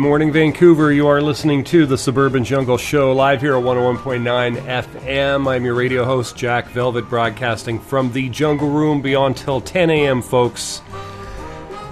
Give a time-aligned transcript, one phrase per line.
[0.00, 0.90] morning, Vancouver.
[0.92, 5.46] You are listening to the Suburban Jungle Show live here at 101.9 FM.
[5.46, 10.22] I'm your radio host, Jack Velvet, broadcasting from the Jungle Room beyond till 10 a.m.,
[10.22, 10.80] folks.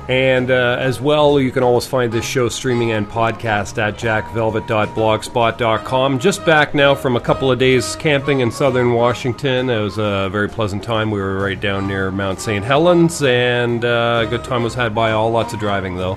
[0.08, 6.18] And uh, as well, you can always find this show streaming and podcast at jackvelvet.blogspot.com.
[6.18, 9.68] Just back now from a couple of days camping in southern Washington.
[9.68, 11.10] It was a very pleasant time.
[11.10, 12.64] We were right down near Mount St.
[12.64, 15.30] Helens, and uh, a good time was had by all.
[15.30, 16.16] Lots of driving, though.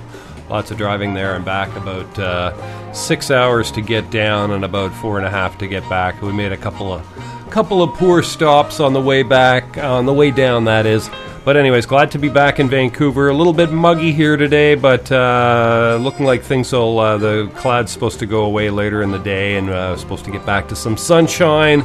[0.51, 1.73] Lots of driving there and back.
[1.78, 5.88] About uh, six hours to get down and about four and a half to get
[5.89, 6.22] back.
[6.22, 7.07] We made a couple of
[7.50, 10.66] couple of poor stops on the way back, on the way down.
[10.66, 11.09] That is.
[11.45, 13.29] But anyways, glad to be back in Vancouver.
[13.29, 17.00] A little bit muggy here today, but uh, looking like things will.
[17.00, 20.31] Uh, the cloud's supposed to go away later in the day, and uh, supposed to
[20.31, 21.81] get back to some sunshine.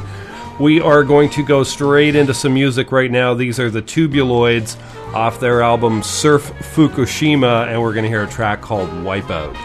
[0.59, 3.35] We are going to go straight into some music right now.
[3.35, 4.75] These are the Tubuloids
[5.13, 9.55] off their album Surf Fukushima, and we're going to hear a track called Wipeout.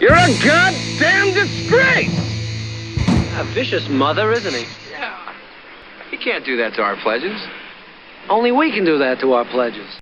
[0.00, 2.08] You're a goddamn disgrace!
[3.36, 4.64] A vicious mother, isn't he?
[4.90, 5.34] Yeah.
[6.10, 7.40] He can't do that to our pledges.
[8.28, 10.00] Only we can do that to our pledges.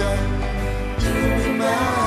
[0.00, 1.99] done to me, my.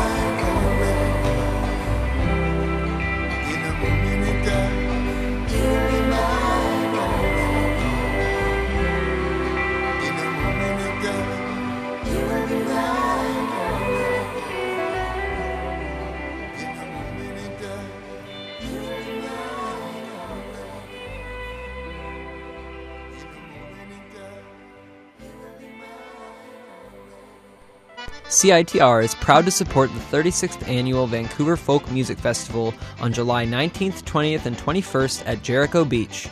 [28.43, 34.03] CITR is proud to support the 36th annual Vancouver Folk Music Festival on July 19th,
[34.03, 36.27] 20th, and 21st at Jericho Beach.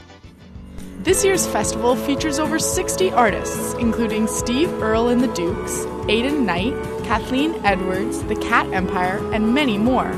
[1.03, 6.73] This year's festival features over 60 artists, including Steve Earle and the Dukes, Aidan Knight,
[7.05, 10.11] Kathleen Edwards, the Cat Empire, and many more.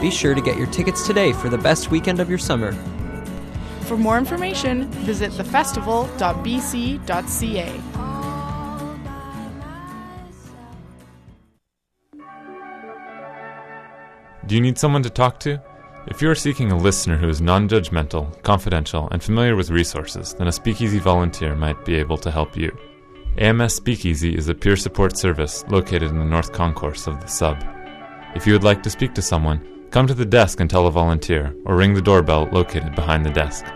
[0.00, 2.72] Be sure to get your tickets today for the best weekend of your summer.
[3.82, 7.87] For more information, visit thefestival.bc.ca.
[14.48, 15.60] Do you need someone to talk to?
[16.06, 20.32] If you are seeking a listener who is non judgmental, confidential, and familiar with resources,
[20.32, 22.74] then a Speakeasy volunteer might be able to help you.
[23.36, 27.62] AMS Speakeasy is a peer support service located in the North Concourse of the sub.
[28.34, 30.90] If you would like to speak to someone, come to the desk and tell a
[30.90, 33.66] volunteer, or ring the doorbell located behind the desk.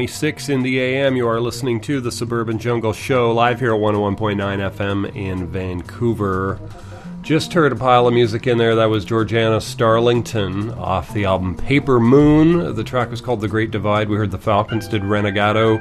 [0.00, 1.14] 826 in the AM.
[1.14, 4.36] You are listening to the Suburban Jungle Show live here at 101.9
[4.72, 6.58] FM in Vancouver.
[7.20, 8.74] Just heard a pile of music in there.
[8.76, 12.74] That was Georgiana Starlington off the album Paper Moon.
[12.74, 14.08] The track was called The Great Divide.
[14.08, 15.78] We heard the Falcons did Renegado.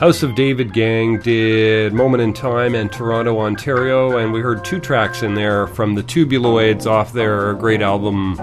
[0.00, 4.18] House of David Gang did Moment in Time and Toronto, Ontario.
[4.18, 8.34] And we heard two tracks in there from the Tubuloids off their great album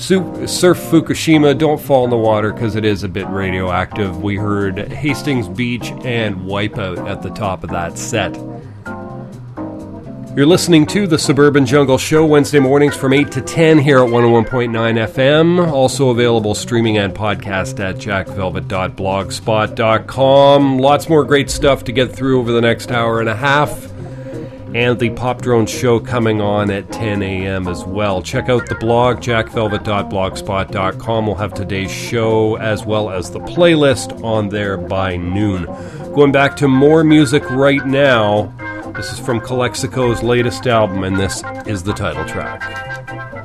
[0.00, 4.22] Surf Fukushima, Don't Fall in the Water because it is a bit radioactive.
[4.22, 8.34] We heard Hastings Beach and Wipeout at the top of that set.
[10.36, 14.08] You're listening to the Suburban Jungle Show Wednesday mornings from 8 to 10 here at
[14.08, 14.70] 101.9
[15.08, 15.70] FM.
[15.70, 20.78] Also available streaming and podcast at jackvelvet.blogspot.com.
[20.78, 23.89] Lots more great stuff to get through over the next hour and a half
[24.74, 27.68] and the Pop Drone Show coming on at 10 a.m.
[27.68, 28.22] as well.
[28.22, 31.26] Check out the blog, jackvelvet.blogspot.com.
[31.26, 35.64] We'll have today's show as well as the playlist on there by noon.
[36.14, 38.52] Going back to more music right now.
[38.94, 43.39] This is from Calexico's latest album, and this is the title track.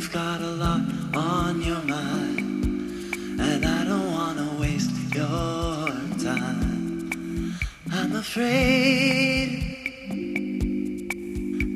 [0.00, 0.80] You've got a lot
[1.14, 7.58] on your mind, and I don't wanna waste your time.
[7.92, 9.50] I'm afraid,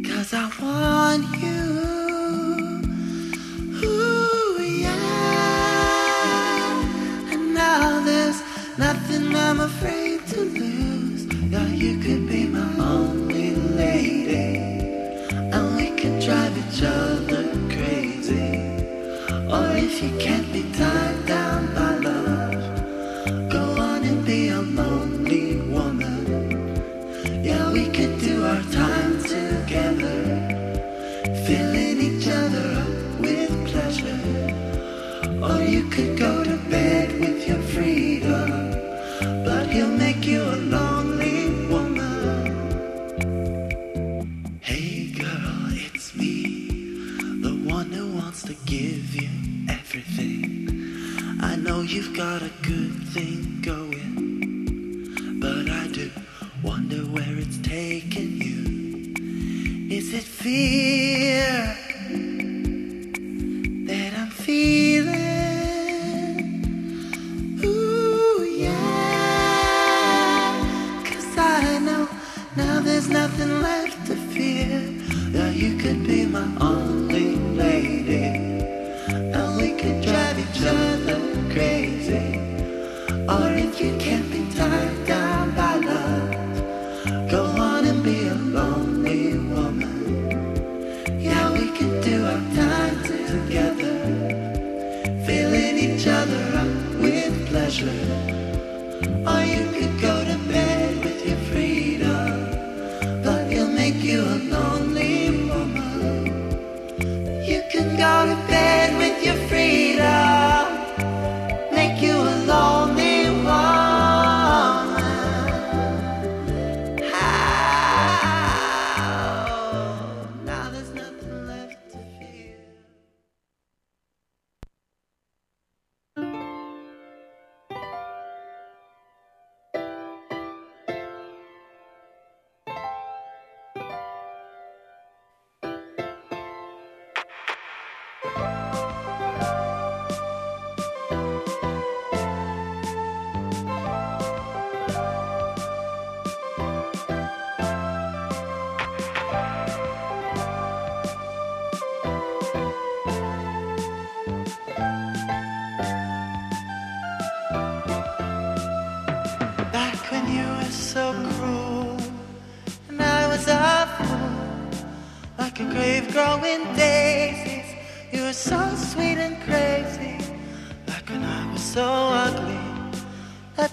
[0.06, 1.63] cause I want you.
[20.04, 20.43] she can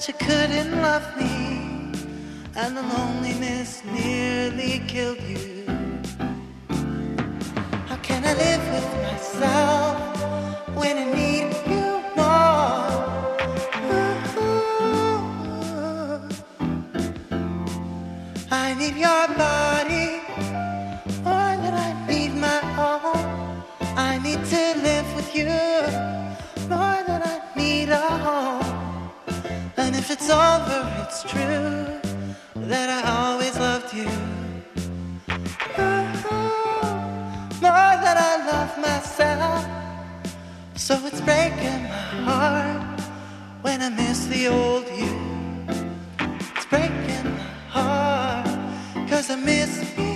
[0.01, 1.00] I you couldn't love
[30.11, 31.85] it's over, it's true
[32.67, 34.09] that I always loved you.
[37.61, 39.65] More than I love myself.
[40.75, 43.01] So it's breaking my heart
[43.61, 45.15] when I miss the old you.
[46.55, 50.10] It's breaking my heart, cause I miss you.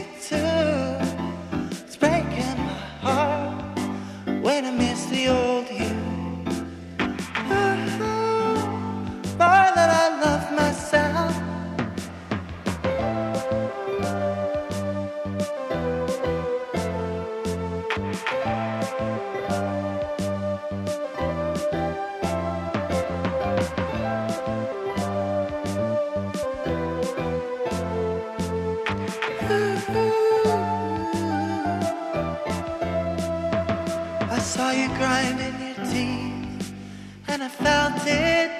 [37.63, 38.51] felt it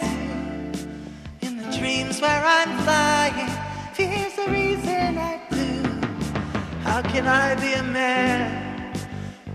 [1.41, 3.49] in the dreams where I'm flying.
[3.93, 5.84] Fear's the reason I do.
[6.81, 8.93] How can I be a man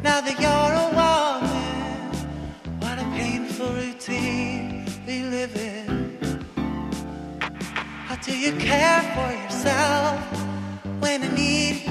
[0.03, 1.61] now that you're a woman?
[2.81, 6.45] What a painful routine we live in.
[8.07, 10.19] How do you care for yourself
[11.01, 11.90] when I need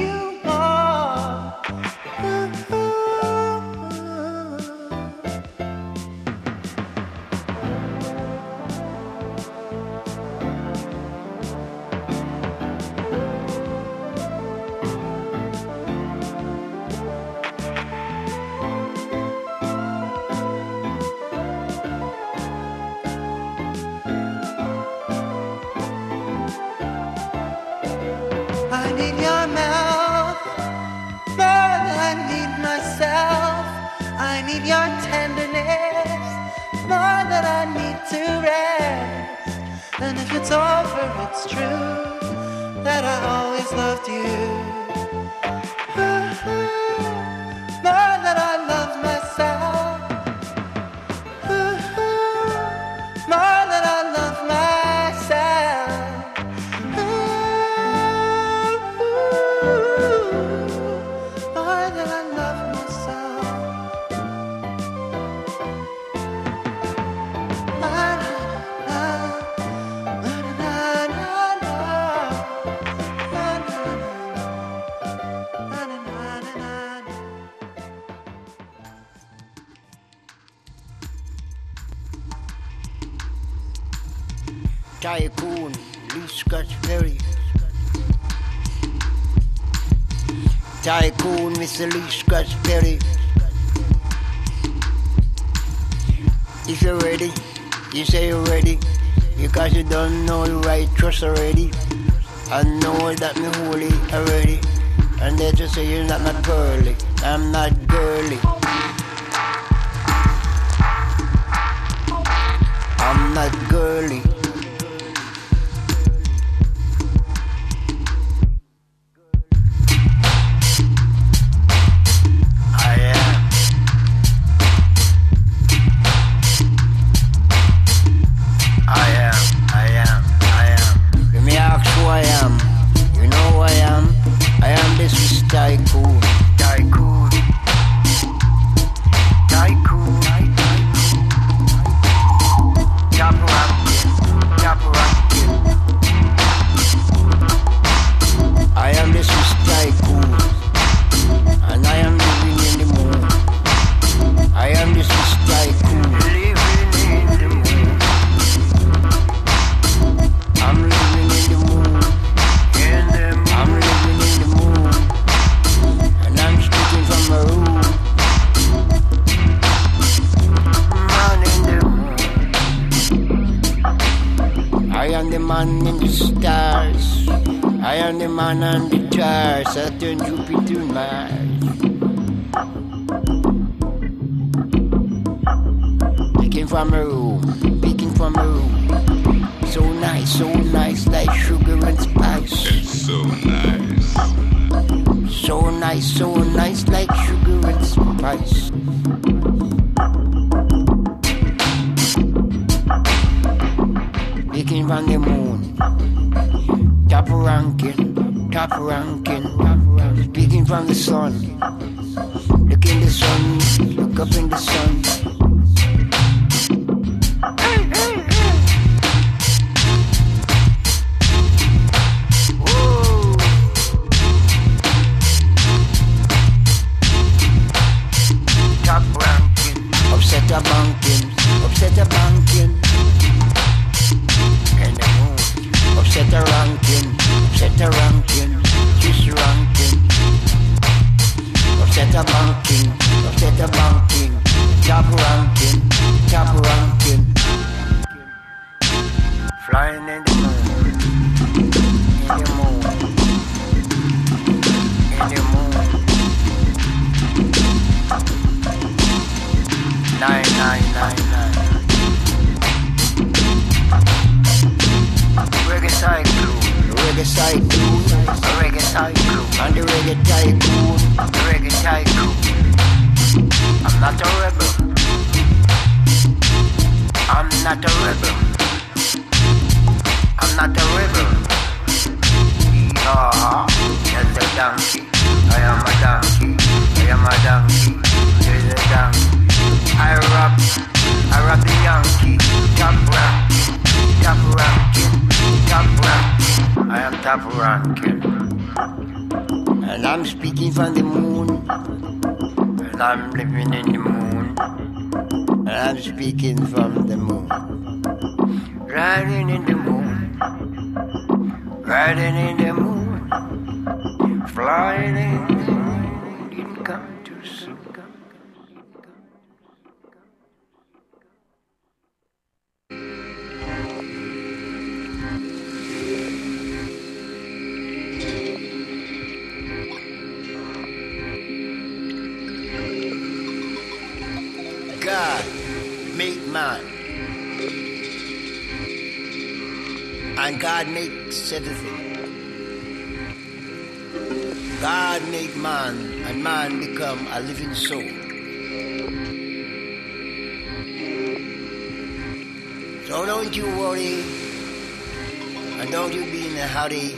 [354.09, 355.79] hurry.
[355.79, 357.15] I know you be in a hurry.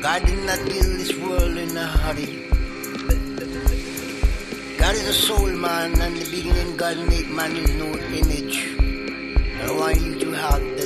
[0.00, 2.48] God did not build this world in a hurry.
[4.78, 7.86] God is a soul man, and the beginning God made man in no
[8.20, 8.68] image.
[9.62, 10.81] I want you to have that.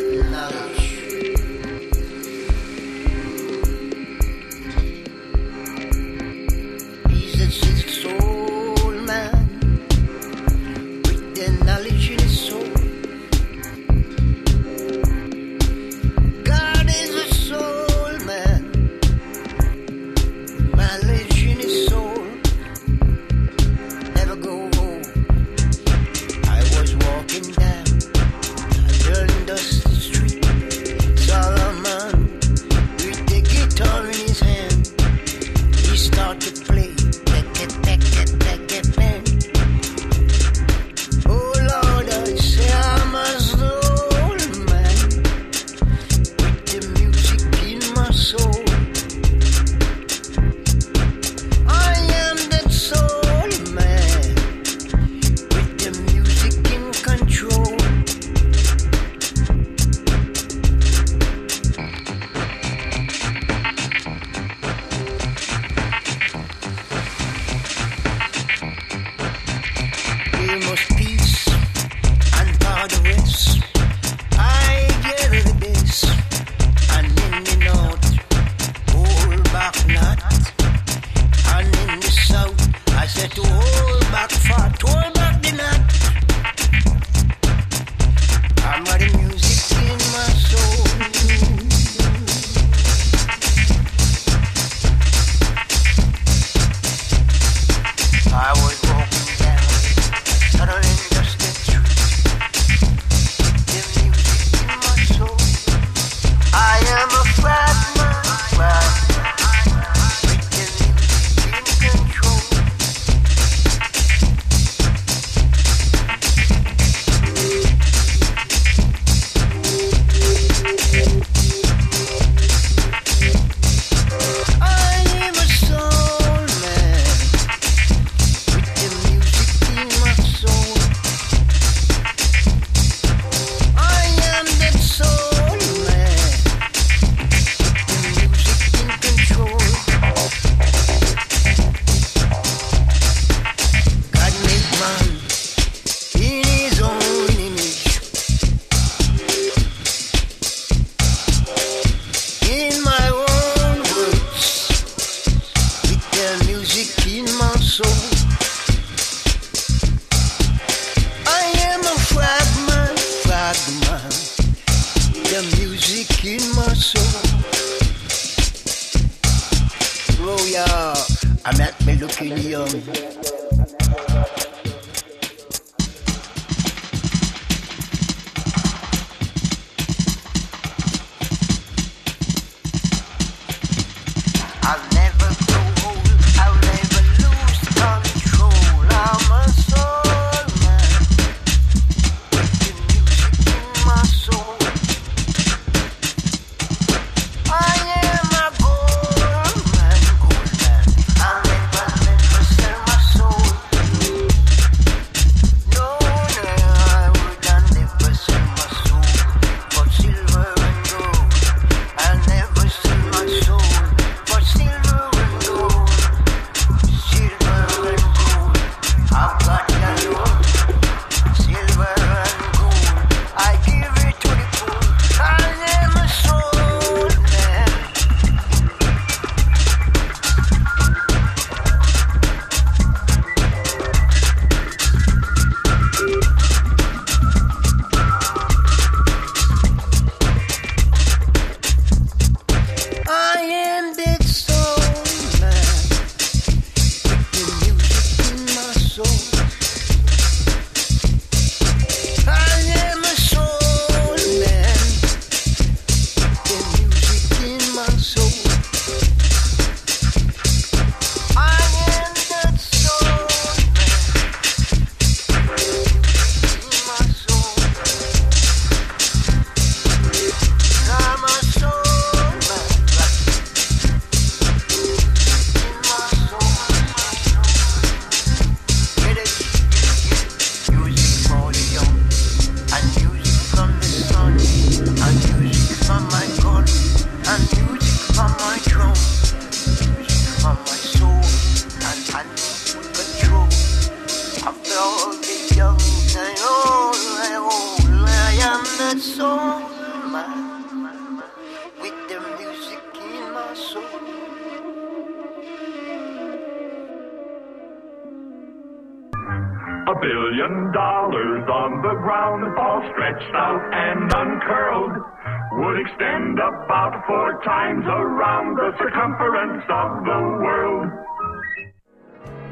[317.57, 320.91] Times around the circumference of the world.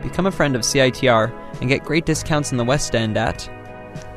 [0.02, 1.30] Become a friend of CITR
[1.60, 3.46] and get great discounts in the West End at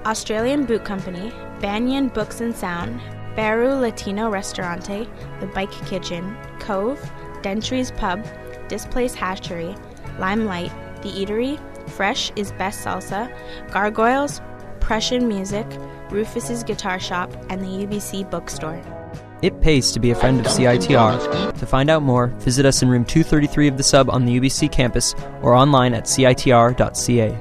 [0.06, 3.02] Australian Boot Company, Banyen Books and Sound,
[3.36, 5.10] Baru Latino Restaurante,
[5.42, 7.02] The Bike Kitchen, Cove,
[7.42, 8.26] Dentry's Pub,
[8.70, 9.78] Displace Hashery,
[10.20, 10.72] Limelight,
[11.02, 11.60] The Eatery,
[11.90, 13.30] Fresh is Best Salsa,
[13.72, 14.40] Gargoyles,
[14.80, 15.68] Prussian Music,
[16.12, 18.97] Rufus's Guitar Shop, and the UBC Bookstore.
[19.42, 21.58] It pays to be a friend of CITR.
[21.60, 24.72] To find out more, visit us in room 233 of the sub on the UBC
[24.72, 27.38] campus or online at citr.ca.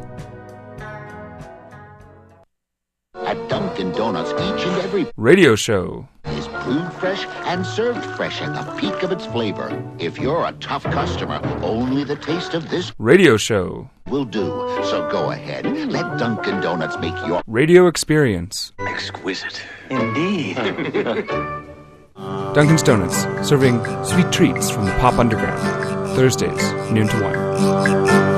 [3.15, 6.07] At Dunkin' Donuts, each and every Radio show.
[6.27, 9.83] is brewed fresh and served fresh at the peak of its flavor.
[9.99, 13.89] If you're a tough customer, only the taste of this Radio show.
[14.09, 14.45] will do.
[14.85, 18.73] So go ahead, let Dunkin' Donuts make your Radio experience.
[18.79, 19.63] exquisite.
[19.91, 20.57] Indeed.
[22.57, 25.61] Duncan's Donuts, serving sweet treats from the pop underground.
[26.17, 28.36] Thursdays, noon to 1.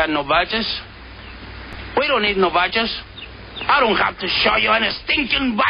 [0.00, 0.64] got no badges.
[1.98, 2.88] We don't need no badges.
[3.68, 5.69] I don't have to show you any stinking badges.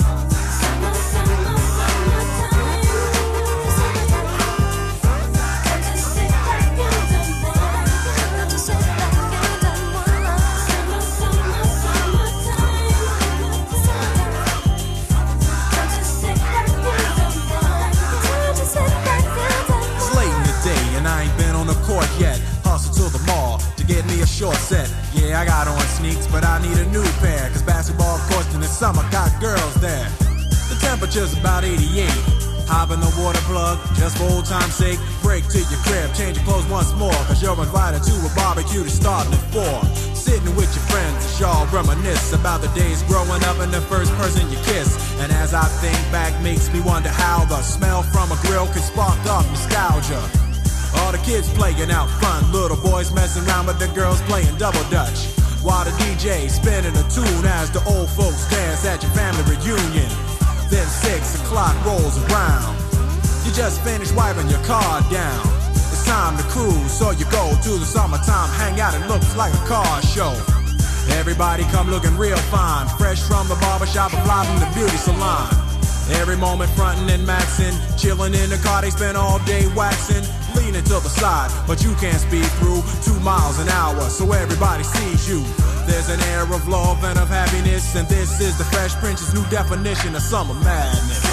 [29.41, 30.05] Girls there.
[30.69, 31.81] The temperature's about 88.
[32.69, 35.01] Hop in the water plug, just for old time's sake.
[35.25, 37.17] Break to your crib, change your clothes once more.
[37.25, 39.65] Cause you're invited to a barbecue to start at 4.
[40.13, 44.13] Sitting with your friends, as y'all reminisce about the days growing up and the first
[44.13, 44.93] person you kiss.
[45.17, 48.85] And as I think back, makes me wonder how the smell from a grill can
[48.85, 50.21] spark off nostalgia.
[51.01, 54.85] All the kids playing out front, little boys messing around, but the girls playing double
[54.93, 55.33] dutch.
[55.65, 60.09] While the DJ spinning a tune as the old folks dance at your family reunion.
[60.69, 62.75] Then six o'clock rolls around.
[63.45, 65.41] You just finished wiping your car down.
[65.91, 68.93] It's time to cruise, so you go to the summertime hangout.
[68.95, 70.33] It looks like a car show.
[71.19, 75.49] Everybody come looking real fine, fresh from the barbershop and live from the beauty salon.
[76.17, 80.25] Every moment frontin' and maxin', chillin' in the car, they spend all day waxin',
[80.55, 84.83] leaning to the side, but you can't speed through two miles an hour, so everybody
[84.83, 85.70] sees you.
[85.85, 89.45] There's an air of love and of happiness, and this is the Fresh Prince's new
[89.49, 91.30] definition of summer madness.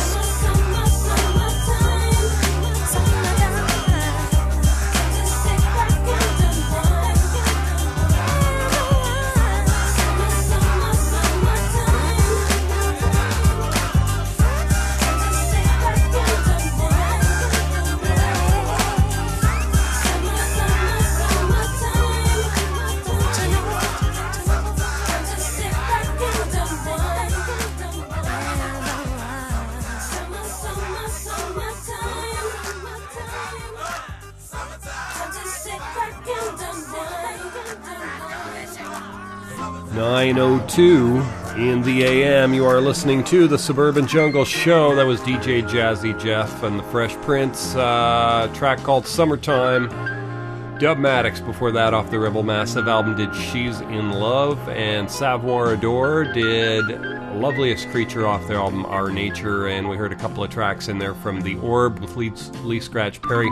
[40.79, 42.55] Nine oh two in the AM.
[42.55, 44.95] You are listening to the Suburban Jungle Show.
[44.95, 47.74] That was DJ Jazzy Jeff and the Fresh Prince.
[47.74, 49.89] Uh, track called "Summertime."
[50.79, 55.72] Dub Maddox before that off the Rebel Massive album did "She's in Love" and Savoir
[55.72, 56.85] Adore did
[57.35, 60.99] "Loveliest Creature" off their album "Our Nature." And we heard a couple of tracks in
[60.99, 62.31] there from the Orb with Lee,
[62.62, 63.51] Lee Scratch Perry.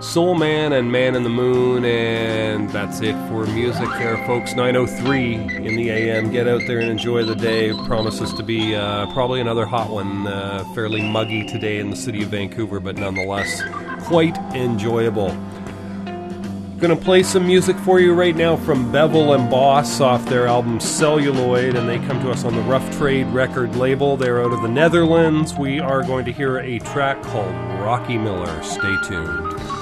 [0.00, 4.54] Soul Man and Man in the Moon, and that's it for music there, folks.
[4.54, 6.30] 903 in the AM.
[6.30, 7.72] Get out there and enjoy the day.
[7.84, 10.28] Promises to be uh, probably another hot one.
[10.28, 13.60] Uh, fairly muggy today in the city of Vancouver, but nonetheless
[14.02, 15.36] quite enjoyable.
[16.78, 20.78] Gonna play some music for you right now from Bevel and Boss off their album
[20.78, 24.16] Celluloid, and they come to us on the Rough Trade record label.
[24.16, 25.56] They're out of the Netherlands.
[25.56, 28.62] We are going to hear a track called Rocky Miller.
[28.62, 29.77] Stay tuned.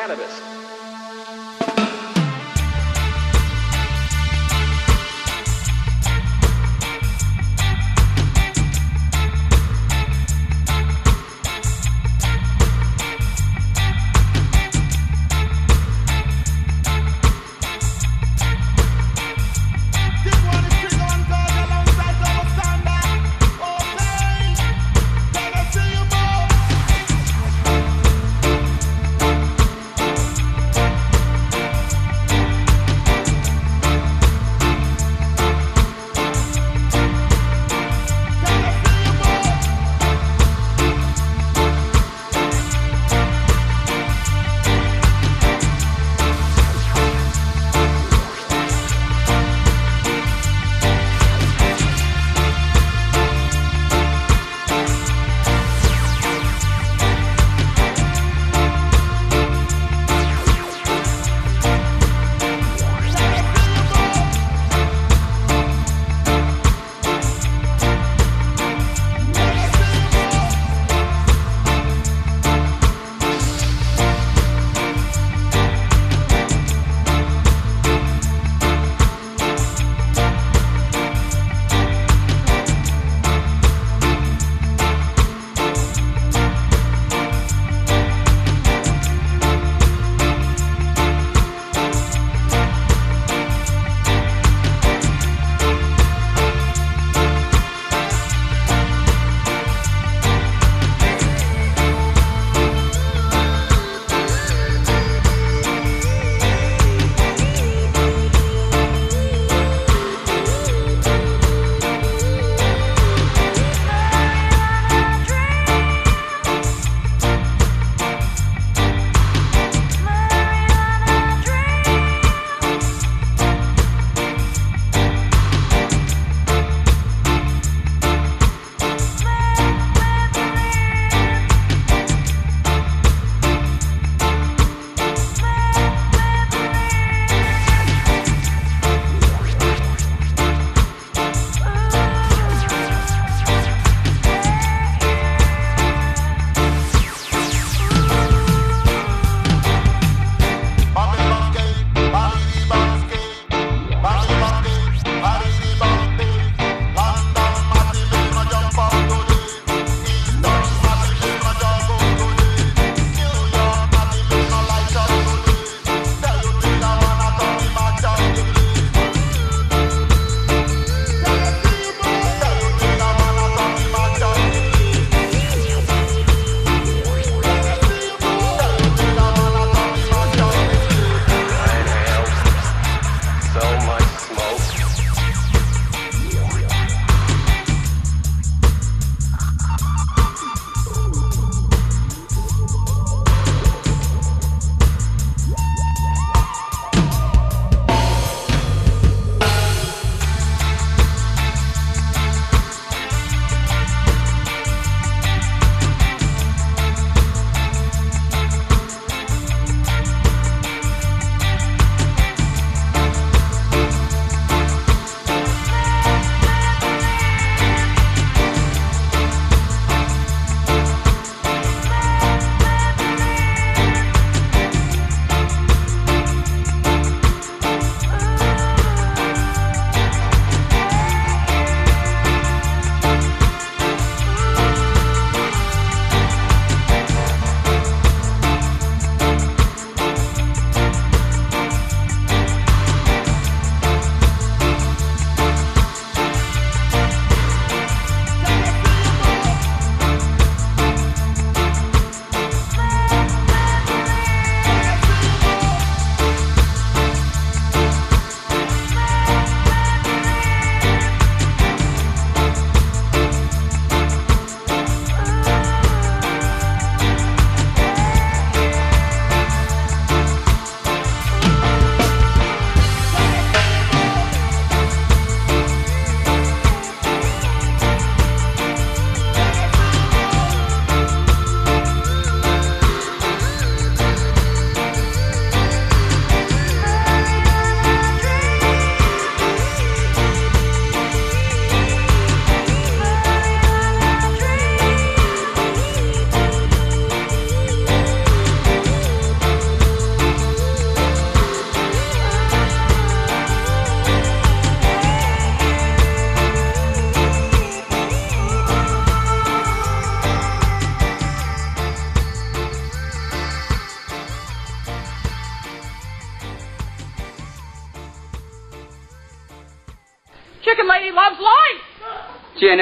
[0.00, 0.59] Cannabis.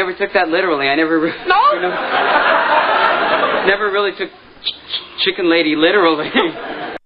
[0.08, 0.88] Never took that literally.
[0.88, 1.18] I never.
[1.20, 1.72] re- No?
[1.74, 1.90] you know,
[3.66, 6.30] never really took ch- ch- chicken lady literally.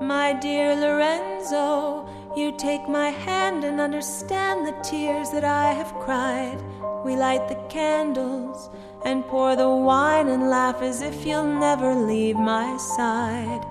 [0.00, 2.06] My dear Lorenzo,
[2.36, 6.58] you take my hand and understand the tears that I have cried.
[7.04, 8.70] We light the candles
[9.04, 13.64] and pour the wine and laugh as if you'll never leave my side.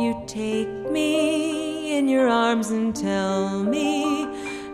[0.00, 4.26] You take me in your arms and tell me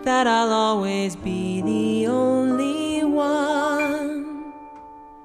[0.05, 4.53] that I'll always be the only one.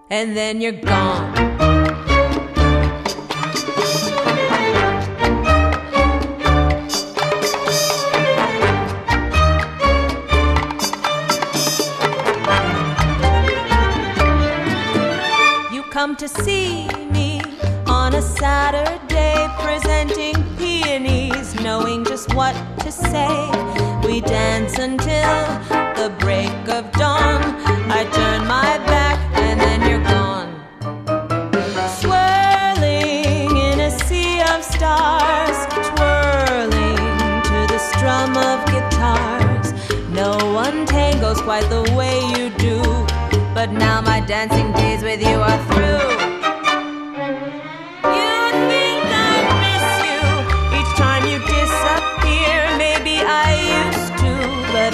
[0.09, 1.35] And then you're gone.
[15.73, 17.41] You come to see me
[17.85, 20.48] on a Saturday, presenting
[20.89, 23.29] peonies, knowing just what to say.
[24.03, 25.43] We dance until
[25.99, 27.41] the break of dawn.
[27.99, 30.49] I turn my back and then you're gone.
[32.01, 35.57] Swirling in a sea of stars,
[35.89, 36.97] twirling
[37.49, 39.67] to the strum of guitars.
[40.09, 42.81] No one tangles quite the way you do.
[43.53, 45.68] But now my dancing days with you are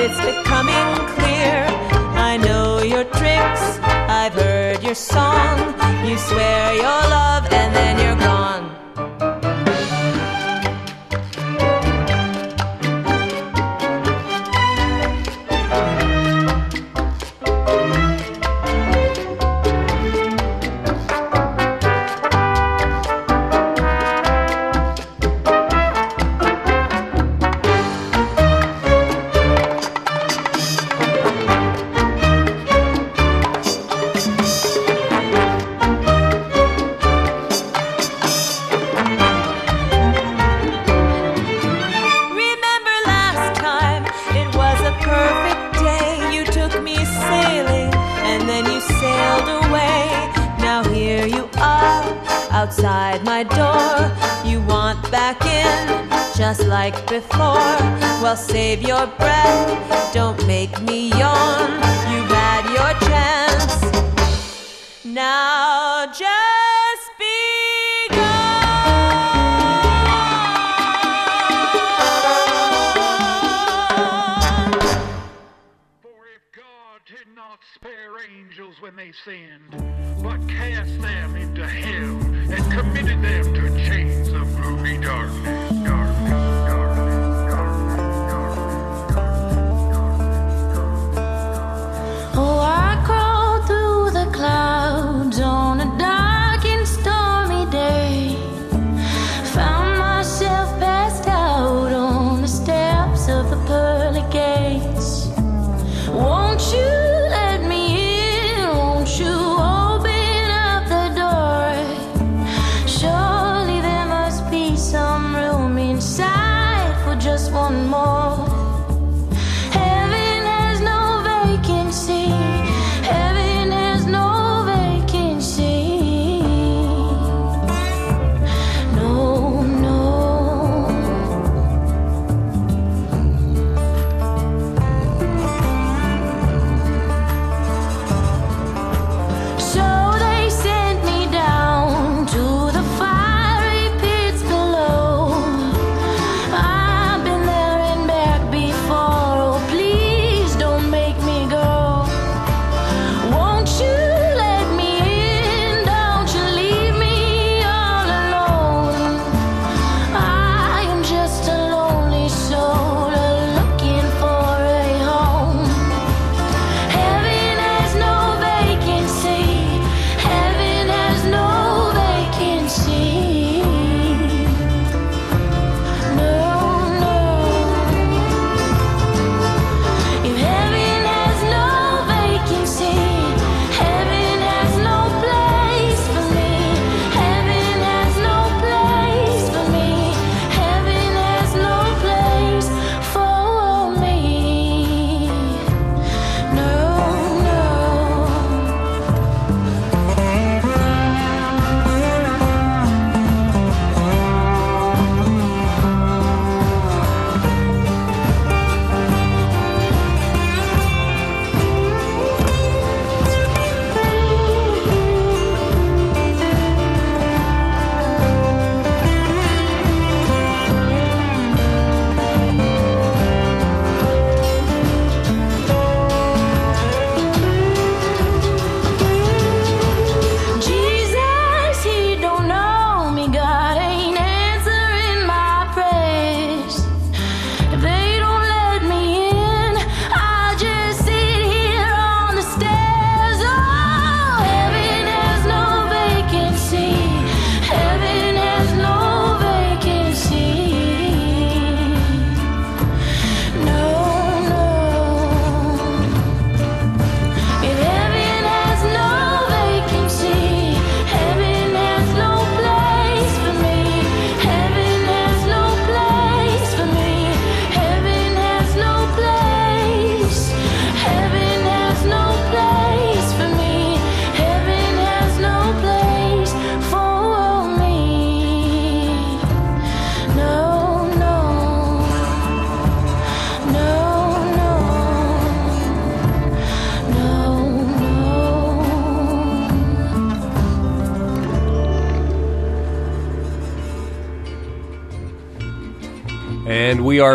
[0.05, 1.65] it's becoming clear.
[2.29, 3.63] I know your tricks,
[4.21, 5.57] I've heard your song.
[6.07, 8.74] You swear your love and then you're gone.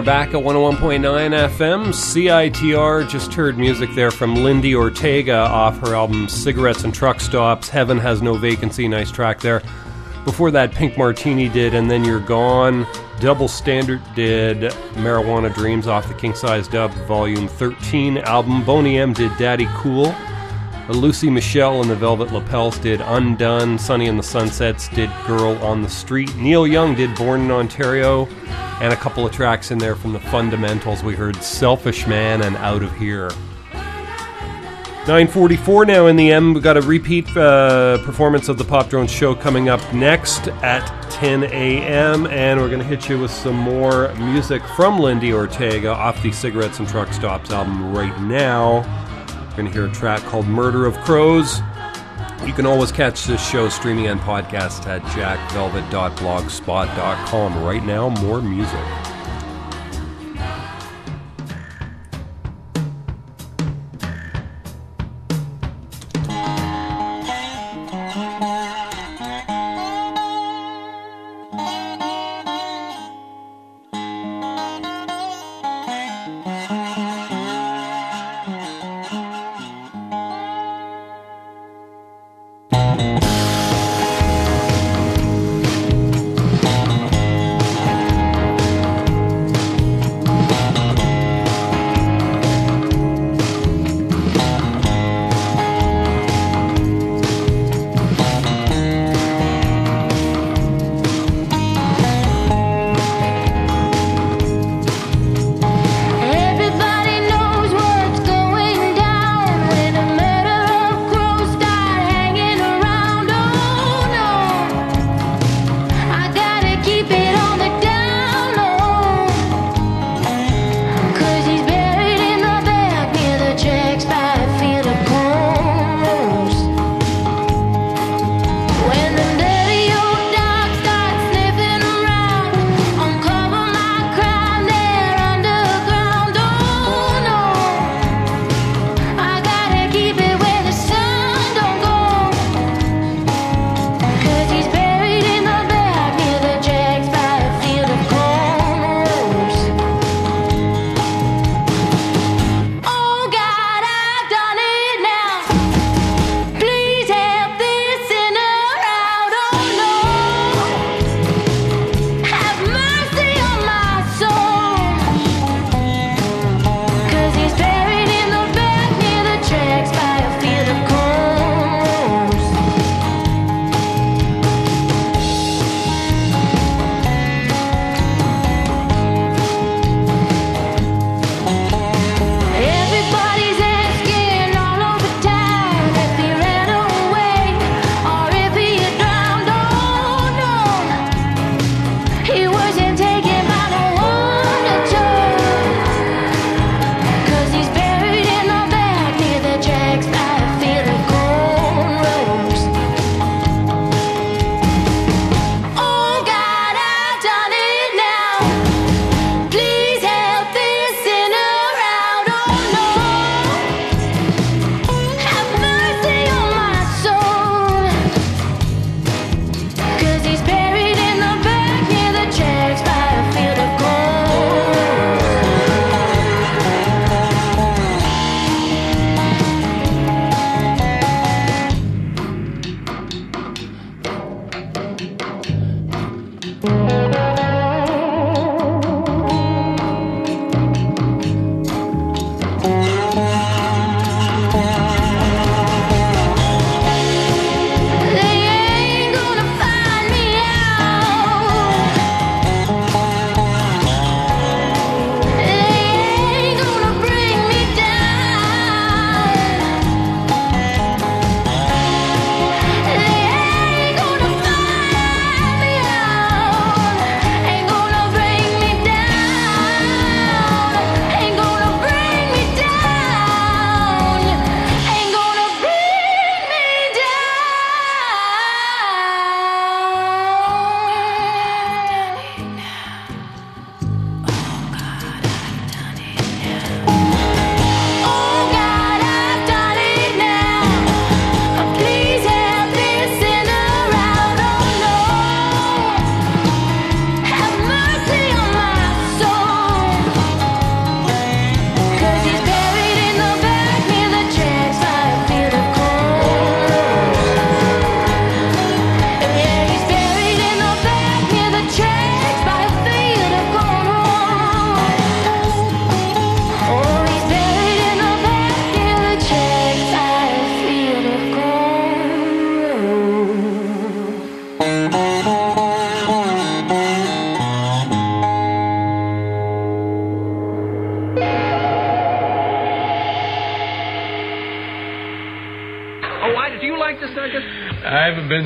[0.00, 1.88] Are back at 101.9 FM.
[1.88, 7.68] CITR just heard music there from Lindi Ortega off her album Cigarettes and Truck Stops.
[7.68, 9.60] Heaven Has No Vacancy, nice track there.
[10.24, 12.86] Before that, Pink Martini did And Then You're Gone.
[13.20, 18.64] Double Standard did Marijuana Dreams off the King Size Dub Volume 13 album.
[18.64, 20.14] Boney M did Daddy Cool.
[20.88, 23.78] Lucy Michelle and the Velvet Lapels did Undone.
[23.78, 26.34] Sunny and the Sunsets did Girl on the Street.
[26.36, 28.26] Neil Young did Born in Ontario.
[28.80, 31.02] And a couple of tracks in there from the Fundamentals.
[31.02, 33.30] We heard Selfish Man and Out of Here.
[35.06, 36.54] 944 now in the M.
[36.54, 40.86] We've got a repeat uh, performance of the Pop Drone show coming up next at
[41.10, 42.26] 10 a.m.
[42.26, 46.30] And we're going to hit you with some more music from Lindi Ortega off the
[46.32, 48.80] Cigarettes and Truck Stops album right now.
[49.50, 51.60] We're going to hear a track called Murder of Crows.
[52.46, 57.64] You can always catch this show streaming and podcast at jackvelvet.blogspot.com.
[57.64, 58.80] Right now, more music.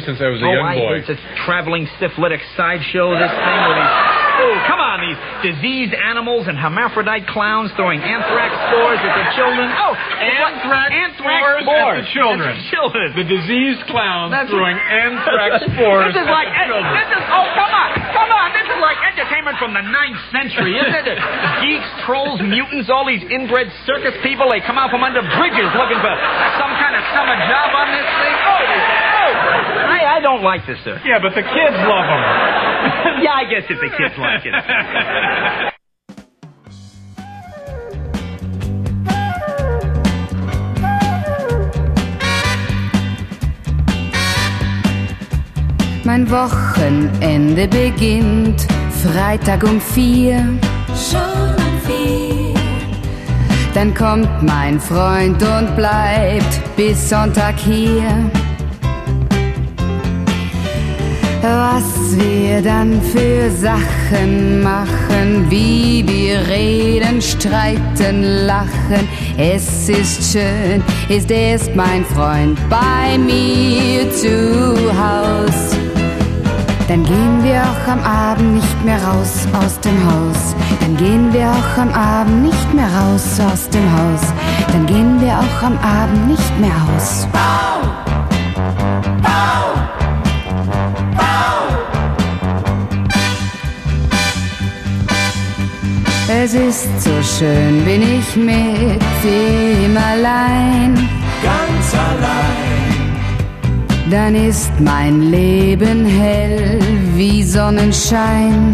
[0.05, 1.01] Since I was a oh, young I boy.
[1.01, 3.95] hate this traveling syphilitic sideshow, this thing with these...
[4.35, 9.71] Oh, come on, these diseased animals and hermaphrodite clowns throwing anthrax spores at the children.
[9.71, 12.49] Oh, Anthrax anthrax spores spores at the children.
[12.51, 13.07] At the children.
[13.15, 17.73] The diseased clowns That's- throwing anthrax spores This is at like this is oh come
[17.73, 21.19] on come on this is like entertainment from the ninth century isn't it?
[21.63, 26.01] Geeks, trolls, mutants, all these inbred circus people they come out from under bridges looking
[26.03, 26.15] for
[26.59, 28.09] some kind of summer job on this
[30.35, 31.01] don't like this sir.
[31.05, 32.23] Yeah, but the kids love them.
[33.23, 34.55] yeah, I guess if the kids like it.
[46.05, 48.67] Mein Wochenende beginnt
[49.03, 50.59] Freitag um vier.
[50.95, 52.55] Schon um vier.
[53.73, 58.31] Dann kommt mein Freund und bleibt bis Sonntag hier.
[61.45, 69.07] Was wir dann für Sachen machen, wie wir reden, streiten, lachen.
[69.37, 75.77] Es ist schön, ist erst mein Freund bei mir zu Haus.
[76.89, 80.55] Dann gehen wir auch am Abend nicht mehr raus aus dem Haus.
[80.81, 84.33] Dann gehen wir auch am Abend nicht mehr raus aus dem Haus.
[84.73, 87.27] Dann gehen wir auch am Abend nicht mehr aus.
[96.43, 100.95] Es ist so schön, bin ich mit ihm allein.
[101.43, 102.95] Ganz allein.
[104.11, 106.79] Dann ist mein Leben hell
[107.15, 108.73] wie Sonnenschein.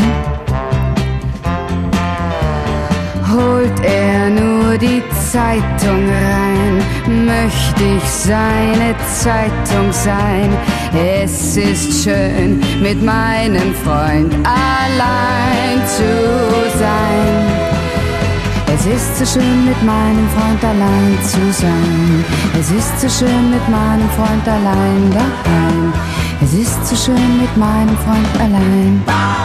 [3.30, 10.50] Holt er nur die Zeitung rein, möchte ich seine Zeitung sein.
[10.92, 17.70] Es ist schön, mit meinem Freund allein zu sein.
[18.74, 22.24] Es ist so schön, mit meinem Freund allein zu sein.
[22.58, 25.92] Es ist so schön, mit meinem Freund allein daheim.
[26.42, 29.39] Es ist so schön, mit meinem Freund allein.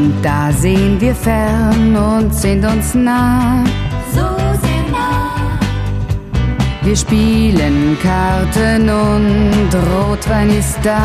[0.00, 3.64] Abend, da sehen wir fern und sind uns nah.
[4.12, 4.20] So
[4.62, 5.58] sehr nah.
[6.82, 10.98] Wir spielen Karten und Rotwein ist da.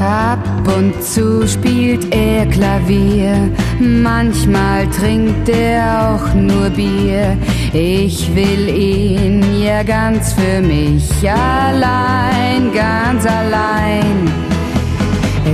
[0.00, 0.38] Ab
[0.76, 3.50] und zu spielt er Klavier,
[3.80, 7.36] manchmal trinkt er auch nur Bier.
[7.72, 14.45] Ich will ihn ja ganz für mich allein, ganz allein.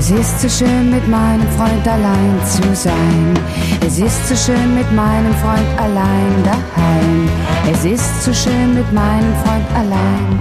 [0.04, 3.38] Es ist so schön, mit meinem Freund allein zu sein.
[3.86, 7.28] Es ist so schön, mit meinem Freund allein daheim.
[7.70, 10.40] Es ist so schön, mit meinem Freund allein.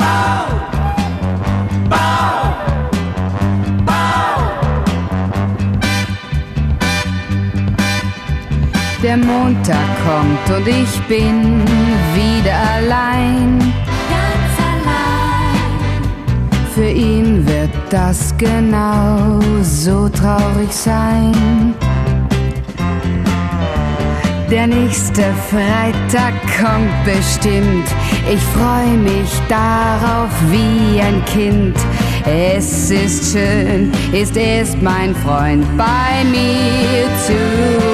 [9.04, 11.64] Der Montag kommt und ich bin
[12.16, 13.60] wieder allein.
[14.10, 15.22] Ganz allein.
[16.74, 17.46] Für ihn
[17.90, 21.74] das genau so traurig sein.
[24.50, 27.88] Der nächste Freitag kommt bestimmt.
[28.30, 31.78] Ich freue mich darauf wie ein Kind.
[32.26, 37.91] Es ist schön, ist erst mein Freund bei mir zu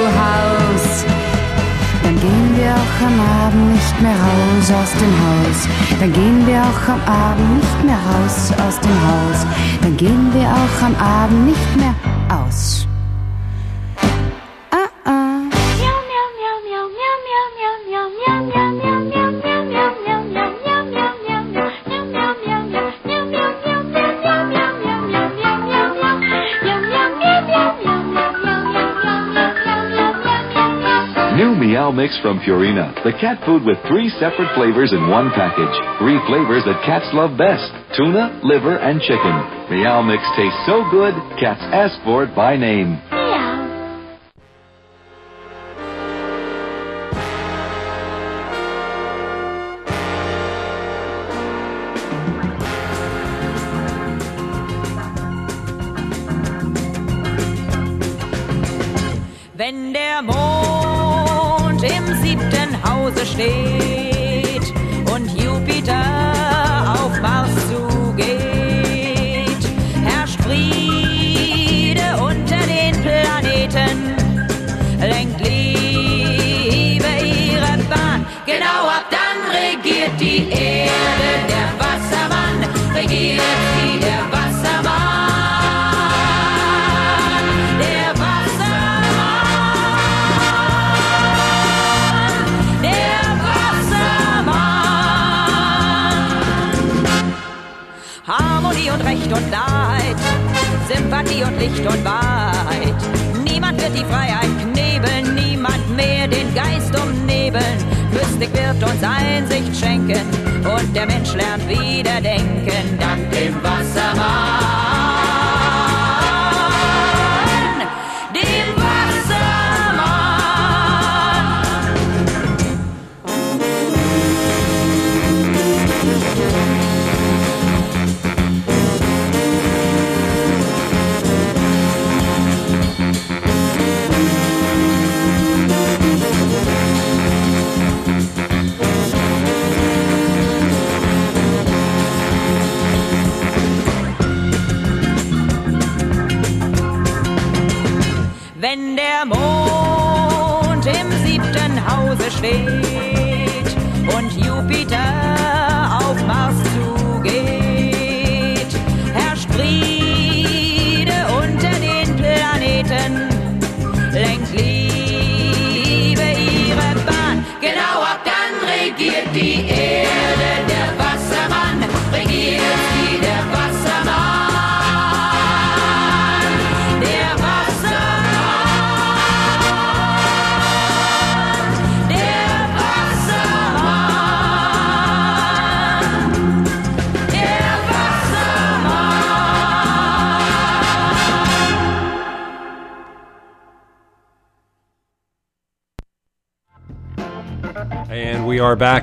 [2.98, 5.68] auch am Abend nicht mehr raus aus dem Haus.
[6.00, 9.46] Dann gehen wir auch am Abend nicht mehr raus aus dem Haus.
[9.82, 12.07] Dann gehen wir auch am Abend nicht mehr aus.
[31.98, 35.74] Mix from Purina, the cat food with three separate flavors in one package.
[35.98, 39.34] Three flavors that cats love best tuna, liver, and chicken.
[39.66, 41.12] Meow Mix tastes so good,
[41.42, 43.17] cats ask for it by name.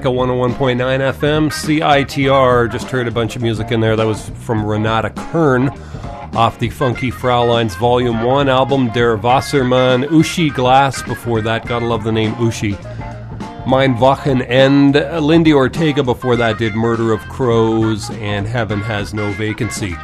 [0.05, 2.71] We are back at 101.9 FM CITR.
[2.71, 3.95] Just heard a bunch of music in there.
[3.95, 5.69] That was from Renata Kern
[6.35, 10.05] off the Funky Fraulein's Volume 1 album, Der Wassermann.
[10.09, 11.65] Uschi Glas before that.
[11.65, 12.77] Gotta love the name Uschi.
[13.67, 15.19] Mein Wochenende.
[15.19, 19.95] Lindi Ortega before that did Murder of Crows and Heaven Has No Vacancy.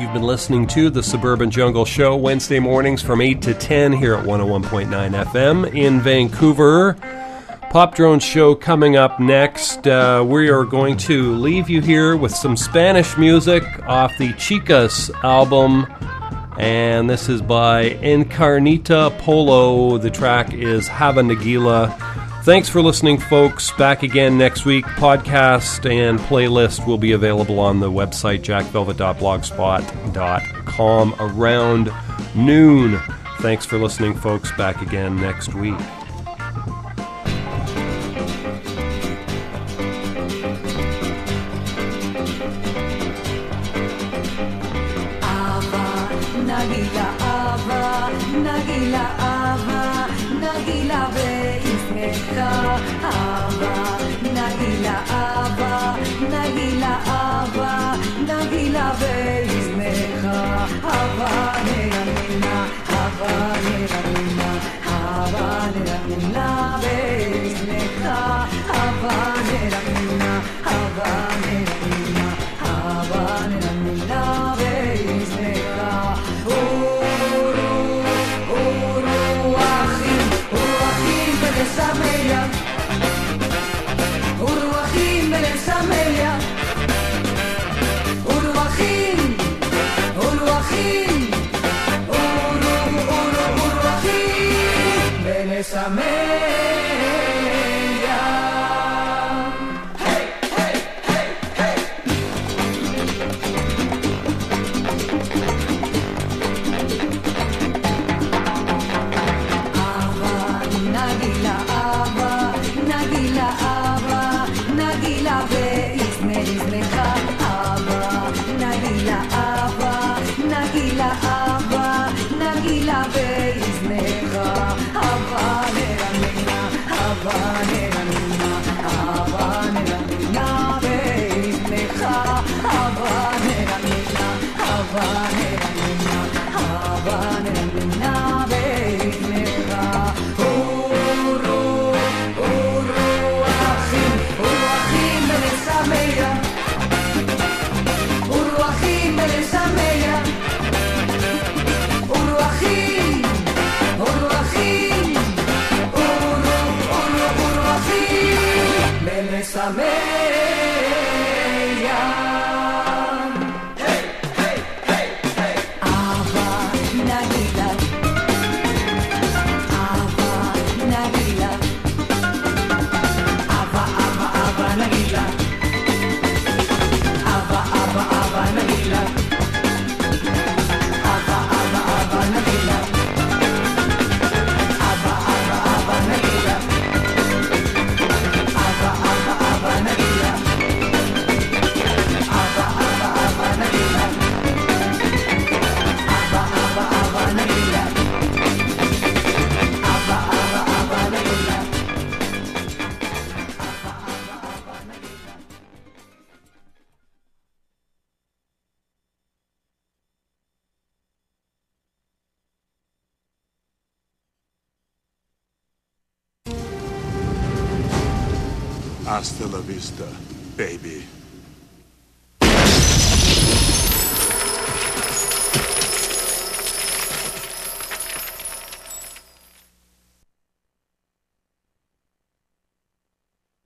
[0.00, 4.14] You've been listening to the Suburban Jungle Show Wednesday mornings from 8 to 10 here
[4.14, 6.96] at 101.9 FM in Vancouver.
[7.76, 9.86] Pop Drone Show coming up next.
[9.86, 15.10] Uh, we are going to leave you here with some Spanish music off the Chicas
[15.22, 15.86] album.
[16.58, 19.98] And this is by Encarnita Polo.
[19.98, 21.94] The track is Hava Nagila.
[22.44, 23.70] Thanks for listening, folks.
[23.72, 24.86] Back again next week.
[24.86, 31.92] Podcast and playlist will be available on the website jackvelvet.blogspot.com around
[32.34, 32.98] noon.
[33.40, 34.50] Thanks for listening, folks.
[34.52, 35.76] Back again next week.